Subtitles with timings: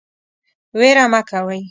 [0.79, 1.61] ویره مه کوئ